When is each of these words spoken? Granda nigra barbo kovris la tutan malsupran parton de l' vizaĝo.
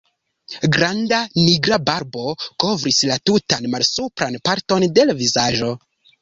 Granda 0.75 1.17
nigra 1.41 1.77
barbo 1.89 2.23
kovris 2.63 3.03
la 3.11 3.19
tutan 3.31 3.69
malsupran 3.75 4.39
parton 4.51 4.89
de 4.97 5.07
l' 5.09 5.19
vizaĝo. 5.23 5.71